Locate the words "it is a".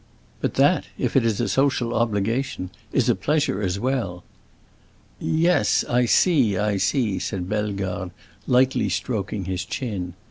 1.15-1.47